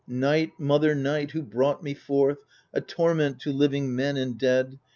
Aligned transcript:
Night, 0.07 0.51
Mother 0.59 0.95
Night, 0.95 1.29
who 1.29 1.43
brought 1.43 1.83
me 1.83 1.93
forth, 1.93 2.39
a 2.73 2.81
torment 2.81 3.39
To 3.41 3.51
living 3.53 3.95
men 3.95 4.17
and 4.17 4.35
dead. 4.35 4.79